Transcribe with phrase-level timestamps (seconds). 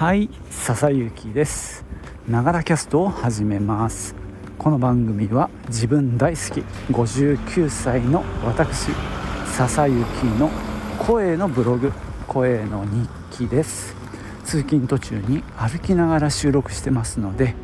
[0.00, 1.84] はい笹雪です。
[2.26, 4.14] ながらキャストを始めます。
[4.56, 8.92] この番組は自分大好き59歳の私
[9.44, 9.98] 笹雪
[10.38, 10.48] の
[10.98, 11.92] 声のブログ
[12.26, 13.94] 声の日記です。
[14.46, 17.54] 通勤途中に歩きながら収録してますので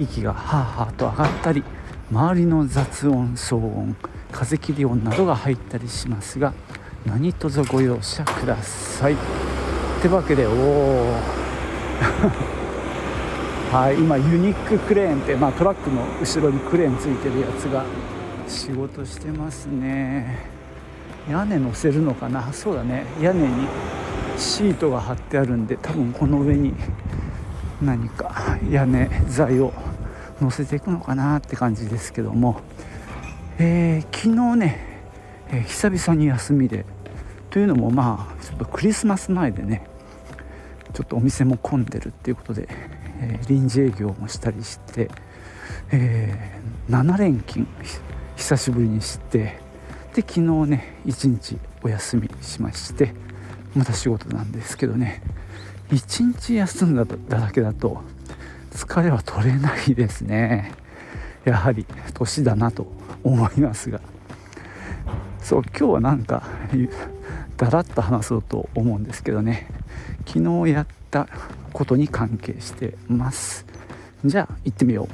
[0.00, 1.62] 息がハーハーと上がったり
[2.10, 3.94] 周りの雑音騒音
[4.32, 6.52] 風切り音などが入ったりしますが
[7.04, 9.12] 何卒ご容赦ください。
[9.12, 9.16] っ
[10.02, 11.45] てわけでおお
[13.72, 17.84] はい今ユニッククレーンって、まあ、トラックの後ろにクレーンついてるやつが
[18.46, 20.48] 仕事してますね。
[21.28, 22.52] 屋根乗せるのかな？
[22.52, 23.04] そうだね。
[23.20, 23.66] 屋根に
[24.36, 26.74] シートが張ってあるんで多分この上に
[27.82, 29.72] 何か屋根材を
[30.40, 32.60] 乗せていくのかなって感じですけども、
[33.58, 35.00] えー、昨日ね、
[35.48, 36.84] えー、久々に休みで。
[37.50, 39.86] というのもまあちょっとクリスマス前でね
[40.96, 42.68] ちょっとお店も混んでるっていうことで、
[43.20, 45.10] えー、臨時営業もしたりして、
[45.92, 47.66] えー、7連勤
[48.34, 49.60] 久しぶりにして
[50.14, 53.12] で昨日ね1日お休みしまして
[53.74, 55.20] また仕事なんですけどね
[55.90, 58.00] 1日休んだだけだと
[58.70, 60.72] 疲れは取れないですね。
[61.44, 62.86] やはり年だなと
[63.22, 64.00] 思いますが。
[65.40, 66.42] そう今日はなんか
[67.56, 69.68] だらっと話そうと思うんですけどね。
[70.26, 71.28] 昨日やった
[71.72, 73.66] ことに関係してます。
[74.24, 75.08] じゃあ行ってみよう。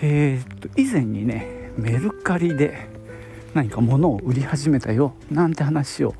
[0.00, 2.86] えー、っと以前にねメルカリで
[3.52, 6.14] 何か物を売り始めたよなんて話を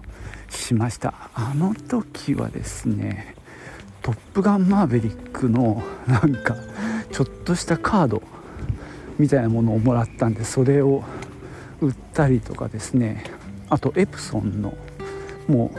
[0.50, 1.30] しました。
[1.34, 3.34] あの時はですね
[4.08, 6.56] トップガンマーヴェリックのなんか
[7.12, 8.22] ちょっとしたカード
[9.18, 11.04] みたいなものをもらったんでそれを
[11.82, 13.24] 売ったりとかですね。
[13.68, 14.72] あとエプソンの
[15.46, 15.78] もう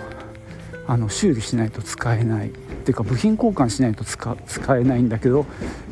[0.86, 2.50] あの修理しないと使えない。
[2.50, 5.48] っていうか部品交換しないと使えないんだけど、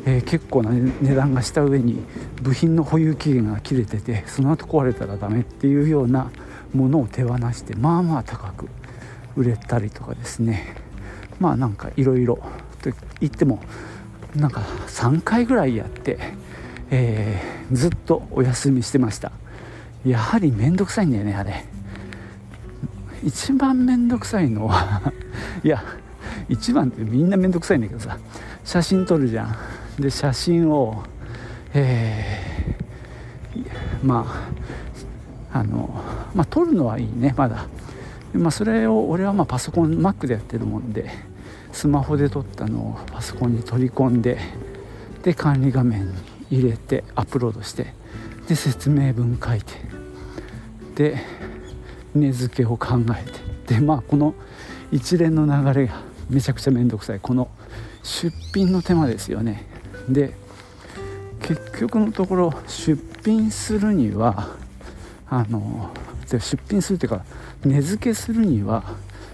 [0.06, 2.00] えー、結構な値段がした上に
[2.40, 6.30] 部品の保有期限が切れててその後壊れたらダメっていうような
[6.72, 8.68] ものを手放してまあまあ高く
[9.36, 10.87] 売れたりとかですね。
[11.40, 12.36] まあなんかいろいろ
[12.82, 12.90] と
[13.20, 13.60] 言っても
[14.34, 16.18] なんか3回ぐらいやって、
[16.90, 19.32] えー、ずっとお休みしてました。
[20.06, 21.64] やはり面倒くさいんだよねあれ。
[23.22, 25.12] 一番面倒くさいのは
[25.64, 25.82] いや
[26.48, 28.16] 一番ってみんな面倒くさいんだけどさ
[28.64, 29.56] 写真撮るじゃん。
[30.00, 31.02] で写真を
[31.74, 34.50] えー、ま
[35.52, 35.90] ああの
[36.34, 37.66] まあ撮るのはいいねまだ。
[38.34, 41.10] まあ、それを俺はまパソコン Mac でやってるもんで
[41.72, 44.38] スマホで撮ったのをパソコンに取り込んで
[45.22, 46.14] で管理画面に
[46.50, 47.94] 入れてアップロードして
[48.48, 49.74] で説明文書いて
[50.94, 51.18] で
[52.14, 54.34] 値付けを考えてでまあこの
[54.90, 56.00] 一連の流れが
[56.30, 57.20] めちゃくちゃ面倒くさい。
[57.20, 57.48] この
[58.02, 59.66] 出品の手間ですよね。
[60.08, 60.34] で
[61.40, 64.56] 結局のところ出品するには
[65.28, 65.90] あの
[66.28, 67.24] 出品するっていうか
[67.64, 68.84] 値付けするには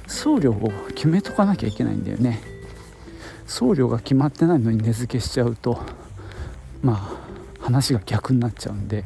[0.06, 2.41] 送料を決めとかなきゃいけないんだよね。
[3.47, 5.78] 送料が決まってないのに値付けしちゃうと
[6.82, 9.05] まあ話が逆になっちゃうんで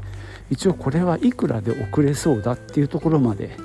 [0.51, 3.57] 一応これはいくらで送れそうだっていうところまで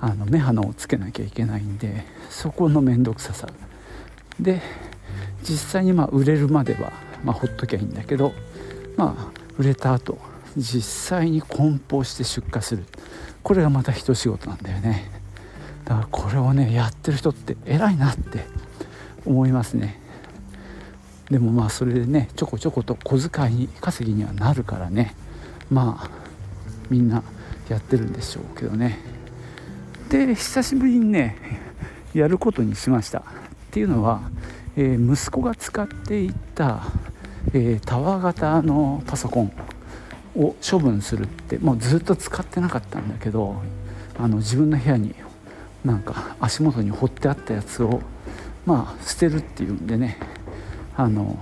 [0.00, 3.48] あの目鼻をつけなきゃいけないんでそこの面倒くささ。
[4.40, 4.62] で
[5.42, 6.92] 実際にまあ売れるまでは、
[7.22, 8.32] まあ、ほっときゃいいんだけど
[8.96, 10.18] まあ売れた後
[10.56, 12.84] 実際に梱包して出荷する。
[13.42, 15.10] これがまた一仕事なんだよね。
[15.84, 18.46] だからこれをねやってる人って偉いなって
[19.26, 20.00] 思いますね。
[21.30, 25.14] でもまあそれでねちょこちょこと小遣いに稼ぎにはなるからね。
[25.70, 26.10] まあ
[26.90, 27.22] みんな
[27.68, 28.98] やってるんでしょうけどね。
[30.08, 31.36] で久しぶりにね
[32.14, 33.18] やることにしました。
[33.18, 33.22] っ
[33.70, 34.20] ていうのは、
[34.76, 36.82] えー、息子が使っていた、
[37.52, 39.52] えー、タワー型のパソコン。
[40.36, 43.56] を処分するってもうずっと使ってなかったんだけど
[44.18, 45.14] あの自分の部屋に
[45.84, 48.00] なんか足元に掘ってあったやつを
[48.66, 50.18] まあ捨てるっていうんでね
[50.96, 51.38] あの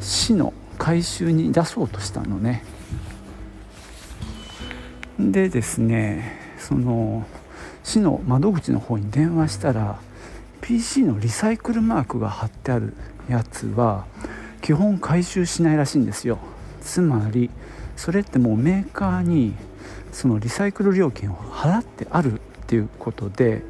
[0.00, 2.64] 市の回収に出そうとしたのね。
[5.18, 7.26] でですねその
[7.82, 9.98] 市の窓口の方に電話したら
[10.60, 12.94] PC のリサイクルマークが貼ってある
[13.28, 14.04] やつは
[14.60, 16.38] 基本回収しないらしいんですよ。
[16.86, 17.50] つまり
[17.96, 19.54] それってもうメーカーに
[20.12, 23.62] そのリサイクル料金を払ってあるっていうことで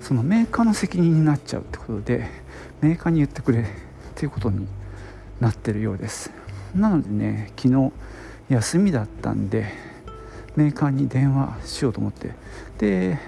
[0.00, 2.30] そのメーカーの責任になっちゃうってことで
[2.80, 3.64] メーカーに言ってくれっ
[4.14, 4.66] ていうことに
[5.40, 6.30] なってるようです。
[6.74, 7.92] なのでね昨日
[8.48, 9.66] 休みだったんで
[10.54, 12.30] メーカーに電話しようと思って。
[12.78, 13.18] で、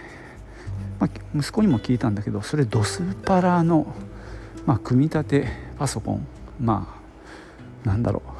[1.01, 3.87] まあ、息子にも聞いたんだけどそれドスパラの、
[4.65, 5.49] まあ、組み立て
[5.79, 6.27] パソコン
[6.61, 7.01] ま
[7.85, 8.34] あなんだろう、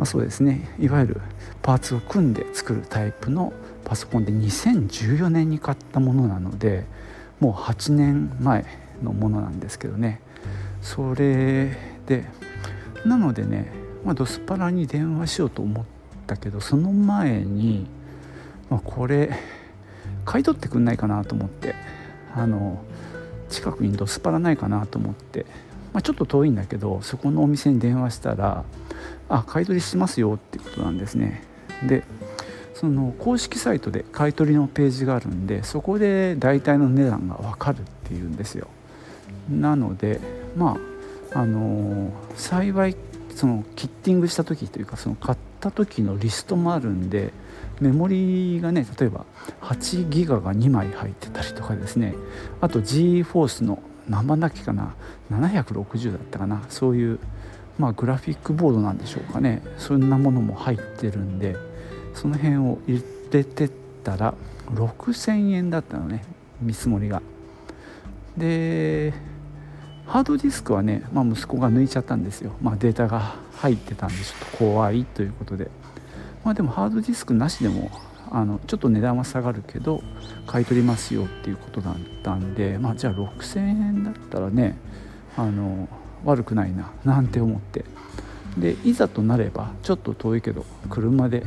[0.00, 0.66] まあ、そうですね。
[0.78, 1.20] いわゆる
[1.60, 3.52] パーツを組んで作るタイプの
[3.84, 6.86] パソコンで2014年に買ったものなので
[7.38, 8.64] もう8年前
[9.02, 10.22] のものなんですけどね。
[10.80, 11.76] それ
[12.06, 12.24] で
[13.04, 13.70] なのでね、
[14.02, 15.84] まあ、ドスパラに電話しようと思っ
[16.26, 17.86] たけどその前に、
[18.70, 19.38] まあ、これ
[20.24, 21.74] 買い取ってくんないかなと思って
[22.34, 22.82] あの
[23.50, 25.44] 近くにドスパラないかなと思って、
[25.92, 28.64] まあ、ちょっと遠いんだけどそこのお店に電話したら
[29.28, 31.42] 「あ買い取りしますよ」ってことなんですね。
[31.86, 32.04] で
[32.74, 38.68] その公式サイトで買い取りのページがあるんでそこで大体の値段が分かるっていうんですよ。
[39.50, 40.20] なので
[40.56, 40.76] ま
[41.34, 42.96] ああの幸い
[43.34, 47.32] そのキッティングした時というかその買った時のリストもあるんで
[47.80, 49.24] メモリがね例えば
[49.62, 52.14] 8ギガが2枚入ってたりとかですね
[52.60, 54.94] あと g フォースの何番だっけかな
[55.30, 56.62] ？760だったかな？
[56.68, 57.18] そういう
[57.78, 59.62] まあグラフィックボードなんでしょうかね。
[59.78, 61.56] そんなものも入ってるんで
[62.12, 63.70] その辺を入れてっ
[64.04, 64.34] たら
[64.74, 66.24] 6000円だったのね
[66.60, 67.22] 見積もりが。
[68.36, 69.14] で
[70.06, 75.70] ハードディスクはね、まあ、息子が抜いちゃったんですよ、まあ、データが入ってたんでちょっと怖いということで。
[76.42, 77.90] まあでもハードディスクなしでも
[78.30, 80.02] あのちょっと値段は下がるけど
[80.46, 84.78] 買い取りますよっていうことだったんでまあじゃあ6000円だったらね
[85.36, 85.88] あの
[86.24, 87.84] 悪くないななんて思って。
[88.58, 91.44] でいざとなればちょっと遠いけど車で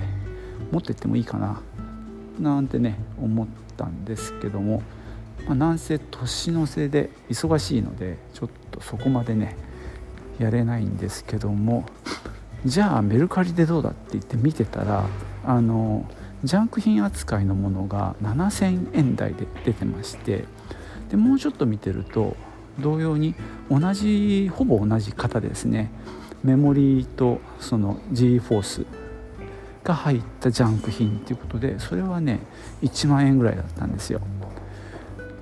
[0.72, 1.62] 持ってってもいいかな
[2.40, 3.48] なんてね思っ
[3.78, 4.82] たんですけども、
[5.46, 9.56] まあ、なんせ年の瀬で忙しいのでちょっとそこまでね
[10.40, 11.86] やれないんですけども
[12.66, 15.06] じゃあメルカリでどうだって言って見てたら
[15.46, 16.10] あの
[16.44, 20.46] ジャンク品扱いのものが7,000円台で出てまして
[21.10, 22.36] でもうちょっと見てると
[22.80, 23.36] 同様に
[23.70, 25.92] 同じほぼ同じ型ですね
[26.44, 28.86] メモリーとその G フォース
[29.84, 32.40] が入ったジャンク品っていうことでそれはね
[32.82, 34.22] 1万円ぐらいだったんですよ。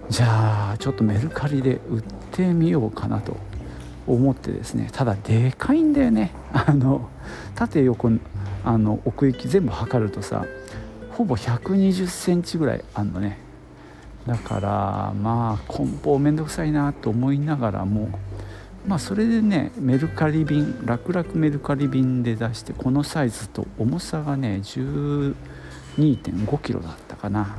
[0.09, 3.37] じゃあちょっとメルカリで売ってみようかなと
[4.07, 6.31] 思ってですねただでかいんだよね。
[6.53, 7.09] あの
[7.55, 8.11] 縦横
[8.65, 10.45] あの奥行き全部測るとさ
[11.11, 13.37] ほぼ120センチぐらいあんのね。
[14.25, 18.09] だからまあ梱包めんどくさいなと思いながらも
[18.87, 25.35] まあそれでねメルカリ便楽々メルカリ便で出してこのサイズと重さがね1
[25.97, 27.55] 2 5キロだったかな。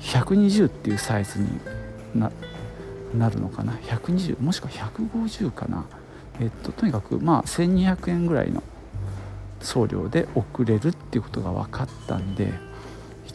[0.00, 1.48] 120っていうサイズに
[2.14, 2.30] な
[3.16, 3.72] なるのかな。
[3.74, 5.84] 120もしくは150かな。
[6.40, 8.62] えっととにかくまあ1200円ぐらいの
[9.60, 12.52] 送料で送れるっていうことが分かったんで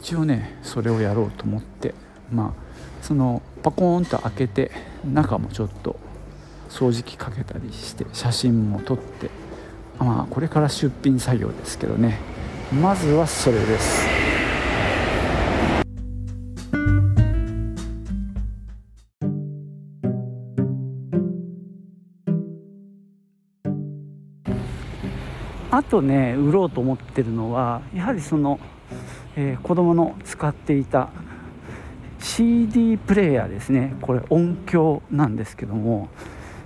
[0.03, 1.95] 一応ねそれをやろうと思って
[2.29, 2.53] まあ
[3.01, 4.69] そのパコーンと開けて
[5.05, 5.95] 中もちょっと
[6.67, 9.29] 掃除機かけたりして写真も撮って
[9.99, 12.19] まあこれから出品作業ですけどね。
[12.73, 14.05] まずはそれです。
[25.71, 28.59] あとね売ろうと思ってるのはやはりその、
[29.35, 31.09] えー、子供の使っていた
[32.19, 33.95] CD プレーヤーですね。
[34.01, 36.09] これ音響なんですけども。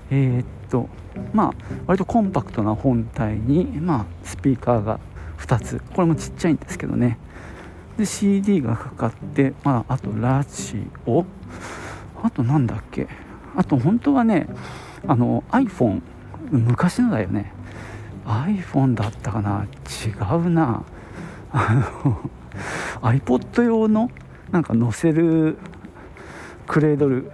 [0.09, 0.87] えー、っと
[1.33, 1.53] まあ
[1.85, 4.99] 割とコンパクトな本体に、まあ、スピーカーが
[5.39, 5.81] 2つ。
[5.93, 7.17] これもちっちゃいんですけどね。
[7.97, 11.25] で CD がかかって、まあ、あとラジオ。
[12.23, 13.07] あとなんだっけ。
[13.55, 14.47] あと本当はね
[15.07, 16.01] あの iPhone
[16.51, 17.51] 昔のだよね。
[18.25, 19.65] iPhone だったかな。
[20.05, 20.83] 違うな。
[21.51, 22.29] あの
[23.01, 24.09] iPod 用の
[24.51, 25.57] なんか載せる
[26.67, 27.31] クレードル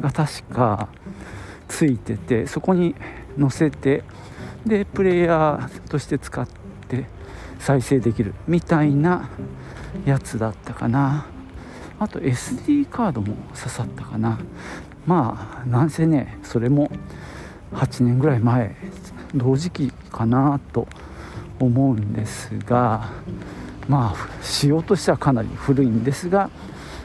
[0.00, 0.88] が確か
[1.68, 2.94] ついててそこに
[3.38, 4.02] 載せて
[4.66, 6.46] でプレイヤーとして使っ
[6.88, 7.06] て
[7.58, 9.28] 再生できるみたいな
[10.04, 11.26] やつだったかな。
[11.98, 14.38] あと SD カードも刺さったかな。
[15.06, 16.90] まあなんせねそれも
[17.72, 18.74] 8年ぐらい前
[19.34, 20.88] 同時期かなと
[21.58, 23.10] 思うんですが
[23.90, 26.48] まあ仕様としてはかなり古いんですが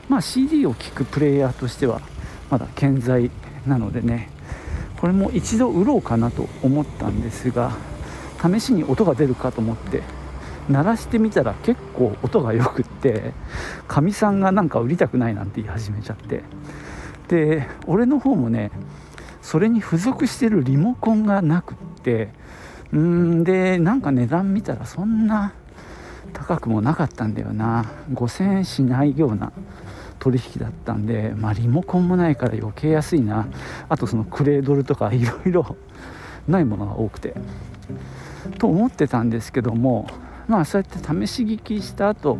[0.07, 1.99] まあ CD を聴くプレイヤーとしては
[2.51, 3.31] まだ健在
[3.65, 4.29] なのでね
[5.01, 7.71] これも一度売ろうかなと思ったんですが
[8.39, 10.03] 試しに音が出るかと思って
[10.69, 13.33] 鳴らしてみたら結構音がよくって
[13.87, 16.43] かみさんがなんか売りたくないなんて言い始めちゃって。
[17.27, 18.69] で俺の方もね
[19.41, 22.29] それに付属してるリモコンがなくって
[22.91, 25.53] うんでなんか値段見たらそんな
[26.35, 27.85] 高くもなかったんだよな。
[28.13, 29.51] 5000円しないような
[30.19, 33.47] 取引だったんで、まあ、リモコンもないから余計安いな。
[33.89, 35.75] あとそのクレードルとかいろいろ
[36.47, 37.33] ないものが多くて。
[38.59, 40.07] と思ってたんですけども
[40.47, 42.37] まあそうやって試し聞きした後、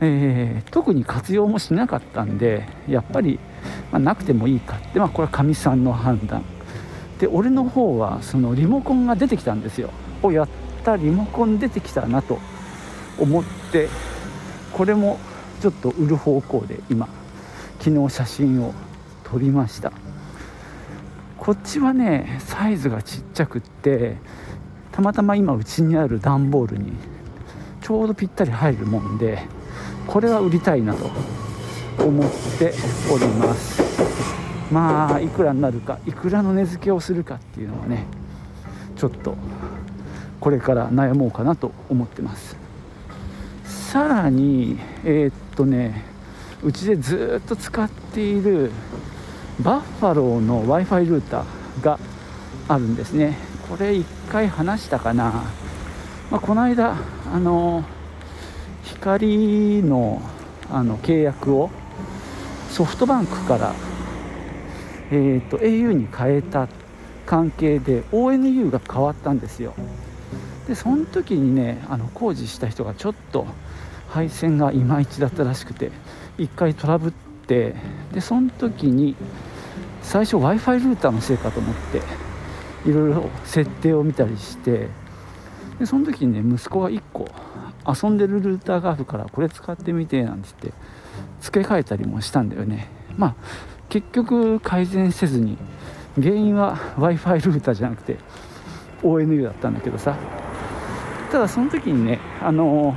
[0.00, 3.38] えー、特に活用もしなかったんでやっぱり、
[3.90, 6.44] まあ、なくてもいいかって、まあ、これはかみさんの判断。
[7.18, 9.90] で俺の方はそのリモコンが出てきたんですよ。
[10.22, 10.48] おやっ
[10.84, 12.38] たリモコン出てきたなと。
[13.18, 13.88] 思って
[14.72, 15.18] これも
[15.60, 17.08] ちょっと売る方向で今
[17.78, 18.74] 昨日写真を
[19.24, 19.92] 撮りました。
[21.38, 24.16] こっちはねサイズがちっちゃくって
[24.92, 26.92] たまたま今うちにある段ボールに
[27.80, 29.42] ちょうどぴったり入るもんで
[30.06, 31.10] これは売りたいなと
[32.04, 32.72] 思って
[33.12, 33.82] おります。
[34.70, 38.06] まあいくらになるかいくらの値付けをするかっていうのはね
[38.96, 39.36] ちょっと
[40.40, 42.56] これから悩もうかなと思ってます。
[43.92, 46.02] さらにえー、っとね
[46.62, 48.70] うちでずっと使っている
[49.60, 51.98] バッファローの w i f i ルーターが
[52.68, 53.36] あるんですね。
[53.68, 55.44] これ1回話したかな、
[56.30, 56.96] まあ、この間
[57.30, 57.84] あの
[58.82, 60.22] 光の
[60.70, 61.68] あの契約を
[62.70, 63.74] ソフトバンクから、
[65.10, 66.66] えーと、au に変えた
[67.26, 69.74] 関係で ONU が変わったんですよ。
[70.66, 73.46] でその時にねあの工事した人がちょっと
[74.12, 75.90] 配線がいまいちだったらしくて
[76.36, 77.12] 1回トラブっ
[77.46, 77.74] て
[78.12, 79.16] でその時に
[80.02, 82.02] 最初 w i f i ルーターのせいかと思って
[82.88, 84.88] いろいろ設定を見たりして
[85.78, 87.28] でその時にね息子が1個
[87.86, 90.78] 遊んでるルーターがあるからこれ使ってみてなんて言って
[91.40, 92.88] 付け替えたりもしたんだよね。
[93.16, 93.34] まあ
[93.88, 95.56] 結局改善せずに
[96.20, 98.18] 原因は w i f i ルーターじゃなくて
[99.02, 100.16] ONU だったんだけどさ。
[101.30, 102.94] ただその時にねあの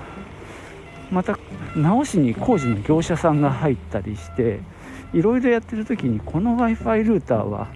[1.16, 1.40] また
[1.78, 4.60] 直しに工事の業者さんが入ったりして
[5.14, 7.70] いろいろやってる時にこの w i f i ルーターは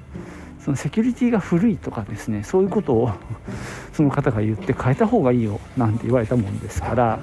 [0.60, 3.12] そのセキュリティが古いとかですねそういうことを
[3.94, 7.20] その方が言って変えた方がいいよなんて言われたもんですから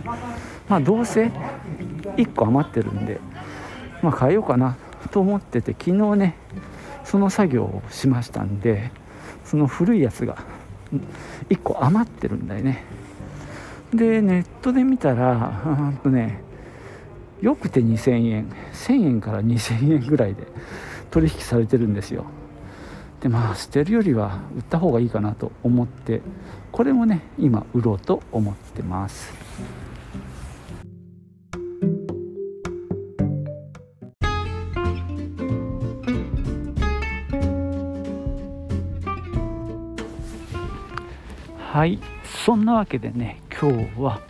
[0.71, 1.31] まあどうせ
[2.17, 3.21] 1個余ってるんで
[4.01, 4.79] まあ変えようかな
[5.11, 6.35] と思ってて昨日ね
[7.05, 8.91] その作業をしましたんで
[9.45, 10.39] その古いやつが
[11.51, 13.06] 1個余ってるんだよね。
[13.97, 16.41] でネットで見たらうんとね
[17.41, 18.49] よくて2000円。
[18.73, 20.47] 1000円から2000円ぐらいで
[21.11, 22.25] 取引されてるんですよ。
[23.21, 26.21] でまあ捨てるよりは売った方がいいかなと思って
[26.71, 29.35] これもね今売ろうと思ってます。
[41.73, 41.99] はい。
[42.25, 44.21] そんなわけでね今日は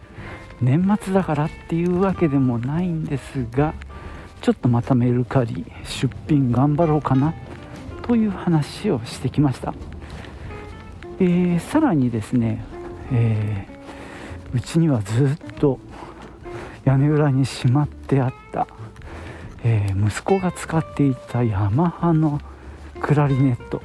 [0.60, 3.74] 年末だからっていうわけでもないんですが
[4.40, 7.34] ちょっとまたメルカリ出品頑張ろうかな
[8.02, 9.74] という話をしてきました、
[11.18, 12.64] えー、さらにですね、
[13.12, 15.80] えー、うちにはずっと
[16.84, 18.68] 屋根裏にしまってあった、
[19.64, 22.40] えー、息子が使っていたヤマハの
[23.00, 23.82] クラリネット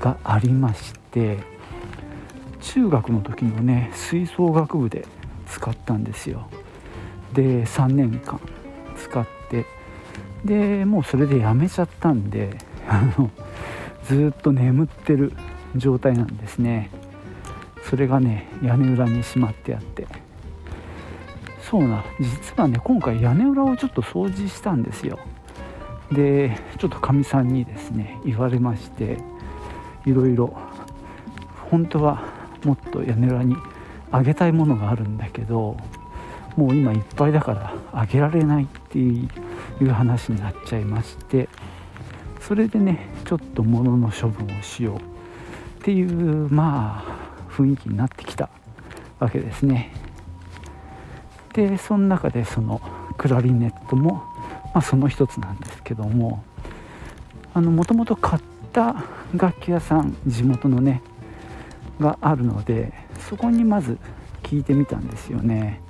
[0.00, 1.38] がありまして
[2.60, 5.06] 中学の時のね吹奏楽部で
[5.46, 6.48] 使ったんですよ。
[7.32, 8.40] で3年間
[8.96, 9.66] 使って
[10.44, 12.56] でもうそれでやめちゃったんで
[12.88, 13.30] あの
[14.04, 15.32] ずっと眠ってる
[15.76, 16.90] 状態なんですね。
[17.82, 20.06] それがね屋根裏にしまってあって。
[21.62, 25.18] そうな実はね今回屋根裏をちょっと掃除したんですよ。
[26.10, 29.18] でちょっとかみさんにですね言われまして
[30.04, 30.52] いろいろ。
[31.70, 33.56] 本当はもっと屋根裏に
[34.10, 35.76] あげたいものがあるんだけど
[36.56, 39.28] もう今いっぱいだからあげられないってい
[39.80, 41.48] う話になっちゃいまして
[42.40, 45.00] それでねちょっと物の処分をしようっ
[45.82, 48.50] ていうまあ雰囲気になってきた
[49.18, 49.92] わけですね。
[51.52, 52.80] でその中でその
[53.18, 54.22] クラリネットも、
[54.72, 56.44] まあ、その一つなんですけども
[57.54, 61.02] もともと買った楽器屋さん地元のね
[62.00, 62.92] があるので
[63.28, 63.98] そこにまず
[64.42, 65.80] 聞いてみたんですよね。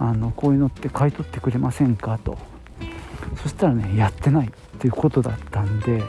[0.00, 2.18] あのこういうのって買い取ってくれませんか？
[2.18, 2.38] と。
[3.42, 6.02] そしたらねやってないっていうことだったんで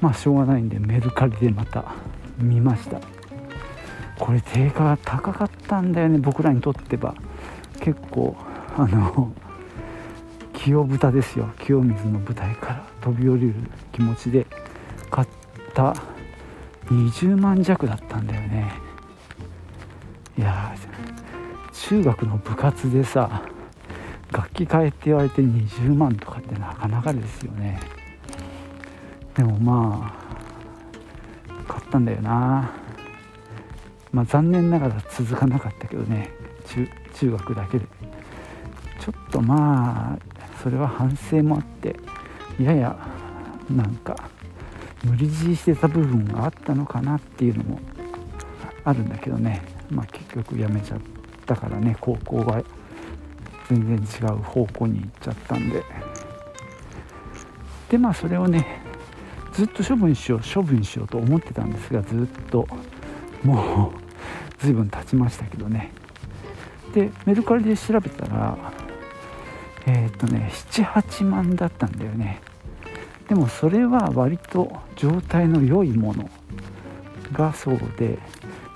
[0.00, 1.94] まあしょうがないんでメルカリでまた
[2.38, 3.00] 見ました。
[4.18, 7.14] これ定価が高かったんだよね僕らにとっては。
[7.80, 8.36] 結構
[8.76, 9.32] あの
[10.52, 11.50] 清豚ですよ。
[11.60, 13.54] 清水の舞台から飛び降りる
[13.92, 14.46] 気持ちで
[15.10, 15.28] 買っ
[15.74, 15.94] た
[16.86, 18.72] 20万弱だったんだよね。
[20.36, 20.74] いや
[21.72, 23.42] 中学の部活でさ
[24.32, 27.80] 楽器買えって言われて20万とかってなかなかですよね。
[29.36, 32.70] でもまあ買ったんだよな。
[34.12, 36.30] まあ残念ながら続かなかったけどね
[36.66, 37.86] 中中学だけで。
[39.00, 40.18] ちょっとまあ
[40.62, 41.94] それは反省もあって
[42.58, 42.96] やや
[43.70, 44.16] なんか
[45.04, 47.80] 無理強いしてた部分があったのかなっていうのも
[48.84, 49.62] あるんだけどね。
[49.90, 51.00] まあ結局やめちゃっ
[51.46, 51.96] たからね。
[52.00, 52.62] 高校は
[53.68, 55.82] 全然違う方向に行っちゃったんで。
[57.90, 58.80] でまあそれをね
[59.52, 62.66] ずっと処分しよう処分しようと思ってたんですがずっと。
[63.44, 64.04] もう
[64.58, 65.92] 随分経ちましたけどね。
[66.94, 68.56] でメルカリで調べたら
[69.86, 72.40] えっ、とね78万だったんだよね。
[73.28, 76.28] でもそれは割と状態の良いもの
[77.32, 78.18] がそうで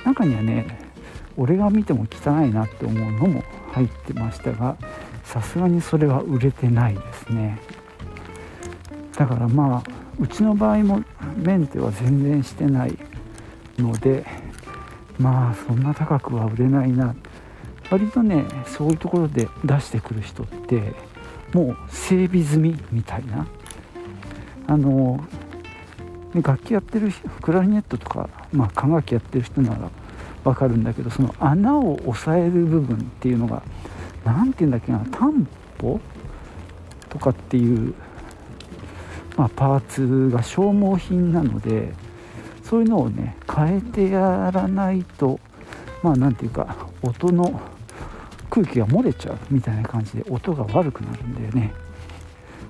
[0.05, 0.89] 中にはね
[1.37, 4.77] 俺が見ても汚いなって思うのも入ってましたが
[5.25, 7.59] さすがにそれは売れてないですね。
[9.17, 11.03] だからまあうちの場合も
[11.37, 12.99] メンテは全然してない
[13.79, 14.25] ので
[15.19, 17.15] まあそんな高くは売れないな。
[17.91, 20.95] 割とねそういうところで出してくる人って
[21.53, 23.47] もう整備済みみたいな
[24.69, 25.19] あの
[26.35, 27.11] 楽器やってる
[27.41, 29.91] クラリネットとか、まあ、管楽器やってる人なら
[30.45, 33.63] 分かるんだけどその穴を押さえる部分っていうのが
[34.25, 35.49] 何て言うんだっけな担
[35.81, 35.99] 保
[37.09, 37.95] とかっていう、
[39.39, 41.95] まあ、パーツが消耗品なので
[42.63, 45.41] そういうのをね変えてやらないと
[46.03, 47.59] まあ何て言うか音の
[48.51, 51.88] 空気が漏れちゃうみたいな感じで音が悪くなるんだよね。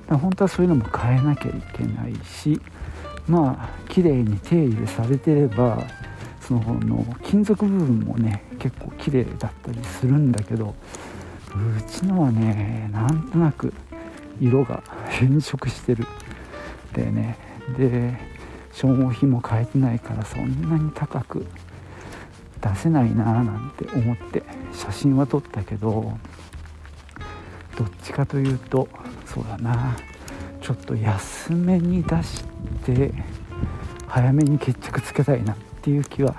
[0.08, 2.60] 本当はそういうのも変えなきゃいけないし
[3.26, 5.82] まあ綺麗に手入れされてれば
[6.40, 10.74] その金属部分もね結構綺麗だったりするんだけど
[11.48, 13.72] うちのはねなんとなく
[14.40, 16.06] 色が変色してる。
[16.94, 17.36] でね
[17.76, 18.16] で
[18.72, 21.44] 消耗品も変えてないからそんなに高く
[22.60, 24.42] 出せないなーなんて思って
[24.72, 26.16] 写真は撮ったけど
[27.76, 28.88] どっちかというと
[29.34, 29.96] そうだな。
[30.60, 32.44] ちょっと安めに出し
[32.84, 33.12] て
[34.06, 36.34] 早めに決着つけたいなっていう気は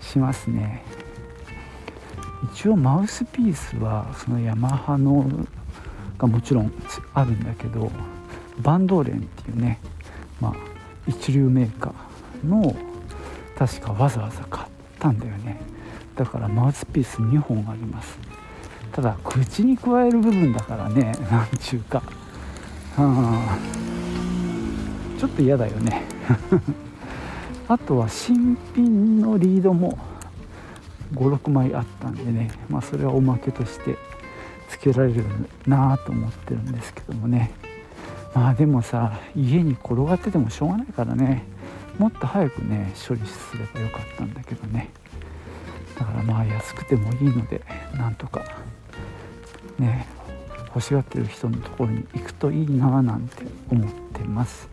[0.00, 0.82] しますね。
[2.52, 5.26] 一応マウスピースはそのヤマハの
[6.18, 6.72] がもちろん
[7.14, 7.90] あるんだけど
[8.58, 9.80] バンドーレンっていうね、
[10.40, 10.54] まあ、
[11.06, 12.76] 一流メーカーの
[13.56, 15.60] 確かわざわざ買ったんだよね。
[16.16, 18.18] だからマウスピース2本あります。
[18.94, 22.02] ただ口に加える部分だからね なんちゅうか。
[22.96, 23.58] あ
[25.18, 26.02] ちょっと嫌だよね。
[27.66, 29.98] あとは新品のリードも
[31.14, 32.52] 56枚あったんでね。
[32.68, 33.96] まあそれはおまけとして
[34.68, 35.24] つけられる
[35.66, 37.50] なと思ってるんですけどもね。
[38.32, 41.42] まあでもさ家に転がっててもしょうがないからね。
[41.98, 44.90] もっと早くね処理すればよかったんだけどね。
[45.98, 47.62] だからまあ安くてもいいので
[47.96, 48.44] なんとか
[49.78, 50.06] ね
[50.66, 54.68] 欲しがってる人のところに行くといいななんて思ってます。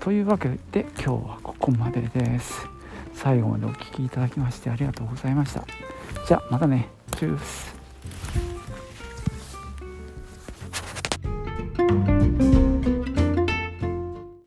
[0.00, 2.66] というわけで今日はここまでです。
[3.14, 5.64] 最後までお聴きいただきましてありがとうございました。
[6.26, 6.88] じゃあまたね。
[7.16, 7.73] チュース。